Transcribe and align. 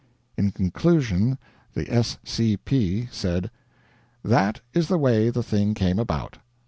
In 0.35 0.49
conclusion 0.49 1.37
the 1.75 1.87
S. 1.93 2.17
C. 2.23 2.57
P. 2.57 3.07
said: 3.11 3.51
"That 4.23 4.61
is 4.73 4.87
the 4.87 4.97
way 4.97 5.29
the 5.29 5.43
thing 5.43 5.75
came 5.75 5.99
about. 5.99 6.39